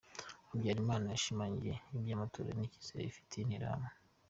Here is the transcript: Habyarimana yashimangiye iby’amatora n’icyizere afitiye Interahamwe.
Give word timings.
Habyarimana 0.49 1.05
yashimangiye 1.09 1.75
iby’amatora 1.97 2.49
n’icyizere 2.53 3.05
afitiye 3.11 3.41
Interahamwe. 3.43 3.89